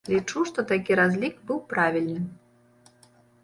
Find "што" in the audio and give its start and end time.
0.51-0.63